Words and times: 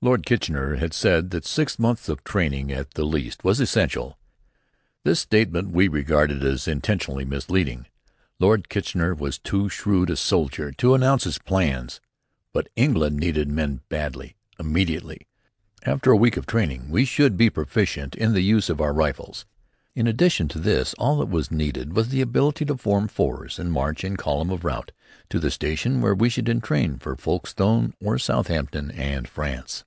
Lord 0.00 0.24
Kitchener 0.24 0.76
had 0.76 0.94
said 0.94 1.30
that 1.32 1.44
six 1.44 1.76
months 1.76 2.08
of 2.08 2.22
training, 2.22 2.70
at 2.70 2.92
the 2.92 3.02
least, 3.04 3.42
was 3.42 3.58
essential. 3.58 4.16
This 5.04 5.18
statement 5.18 5.72
we 5.72 5.88
regarded 5.88 6.44
as 6.44 6.68
intentionally 6.68 7.24
misleading. 7.24 7.84
Lord 8.38 8.68
Kitchener 8.68 9.12
was 9.12 9.38
too 9.38 9.68
shrewd 9.68 10.08
a 10.10 10.16
soldier 10.16 10.70
to 10.70 10.94
announce 10.94 11.24
his 11.24 11.38
plans; 11.38 12.00
but 12.54 12.68
England 12.76 13.16
needed 13.16 13.48
men 13.50 13.80
badly, 13.88 14.36
immediately. 14.60 15.26
After 15.82 16.12
a 16.12 16.16
week 16.16 16.36
of 16.36 16.46
training, 16.46 16.90
we 16.90 17.04
should 17.04 17.36
be 17.36 17.50
proficient 17.50 18.14
in 18.14 18.34
the 18.34 18.42
use 18.42 18.70
of 18.70 18.80
our 18.80 18.92
rifles. 18.92 19.46
In 19.96 20.06
addition 20.06 20.46
to 20.50 20.60
this, 20.60 20.94
all 20.94 21.18
that 21.18 21.26
was 21.26 21.50
needed 21.50 21.92
was 21.92 22.10
the 22.10 22.20
ability 22.20 22.64
to 22.66 22.76
form 22.76 23.08
fours 23.08 23.58
and 23.58 23.72
march, 23.72 24.04
in 24.04 24.16
column 24.16 24.50
of 24.50 24.64
route, 24.64 24.92
to 25.28 25.40
the 25.40 25.50
station 25.50 26.00
where 26.00 26.14
we 26.14 26.28
should 26.28 26.48
entrain 26.48 26.98
for 27.00 27.16
Folkestone 27.16 27.94
or 28.00 28.16
Southampton, 28.16 28.92
and 28.92 29.26
France. 29.26 29.84